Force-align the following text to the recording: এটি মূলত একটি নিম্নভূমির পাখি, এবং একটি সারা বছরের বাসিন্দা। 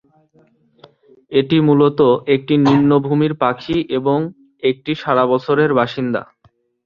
এটি 1.31 1.57
মূলত 1.67 1.99
একটি 2.35 2.53
নিম্নভূমির 2.65 3.33
পাখি, 3.43 3.77
এবং 3.97 4.19
একটি 4.63 4.91
সারা 5.01 5.23
বছরের 5.31 5.71
বাসিন্দা। 5.79 6.21